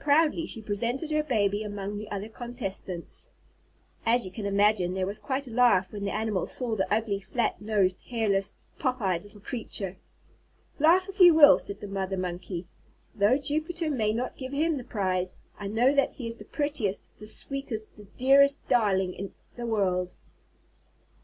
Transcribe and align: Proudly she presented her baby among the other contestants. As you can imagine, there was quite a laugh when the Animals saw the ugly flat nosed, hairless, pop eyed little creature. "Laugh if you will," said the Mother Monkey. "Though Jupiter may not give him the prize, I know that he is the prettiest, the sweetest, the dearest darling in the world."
Proudly 0.00 0.44
she 0.44 0.60
presented 0.60 1.12
her 1.12 1.22
baby 1.22 1.62
among 1.62 1.98
the 1.98 2.10
other 2.10 2.28
contestants. 2.28 3.30
As 4.04 4.24
you 4.26 4.32
can 4.32 4.44
imagine, 4.44 4.92
there 4.92 5.06
was 5.06 5.20
quite 5.20 5.46
a 5.46 5.52
laugh 5.52 5.92
when 5.92 6.02
the 6.04 6.10
Animals 6.10 6.50
saw 6.50 6.74
the 6.74 6.92
ugly 6.92 7.20
flat 7.20 7.60
nosed, 7.62 8.00
hairless, 8.00 8.50
pop 8.80 9.00
eyed 9.00 9.22
little 9.22 9.40
creature. 9.40 9.96
"Laugh 10.80 11.08
if 11.08 11.20
you 11.20 11.32
will," 11.32 11.60
said 11.60 11.80
the 11.80 11.86
Mother 11.86 12.16
Monkey. 12.16 12.66
"Though 13.14 13.38
Jupiter 13.38 13.88
may 13.88 14.12
not 14.12 14.36
give 14.36 14.52
him 14.52 14.78
the 14.78 14.82
prize, 14.82 15.38
I 15.60 15.68
know 15.68 15.94
that 15.94 16.14
he 16.14 16.26
is 16.26 16.34
the 16.34 16.44
prettiest, 16.44 17.08
the 17.20 17.28
sweetest, 17.28 17.94
the 17.96 18.06
dearest 18.16 18.66
darling 18.66 19.14
in 19.14 19.32
the 19.54 19.66
world." 19.68 20.16